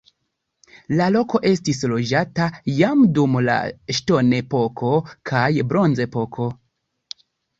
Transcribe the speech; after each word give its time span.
La 0.99 1.07
loko 1.15 1.39
estis 1.49 1.81
loĝata 1.91 2.47
jam 2.79 3.03
dum 3.17 3.37
la 3.49 3.57
ŝtonepoko 3.99 4.89
kaj 5.33 5.45
bronzepoko. 5.75 6.49